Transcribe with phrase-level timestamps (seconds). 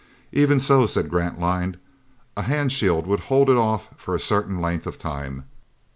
[0.31, 1.77] "Even so," said Grantline,
[2.35, 5.43] "a hand shield would hold it off for a certain length of time."